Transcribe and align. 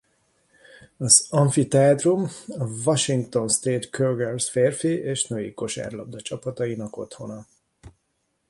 Az 0.97 1.27
amfiteátrum 1.29 2.27
a 2.57 2.65
Washington 2.85 3.47
State 3.49 3.87
Cougars 3.89 4.49
férfi 4.49 4.87
és 4.87 5.27
női 5.27 5.53
kosárlabdacsapatainak 5.53 6.97
otthona. 6.97 7.47